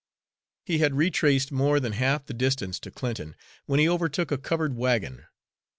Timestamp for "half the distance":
1.91-2.79